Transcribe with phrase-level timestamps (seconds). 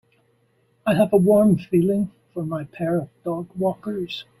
[0.83, 4.23] I have a warm feeling for my pair of dogwalkers.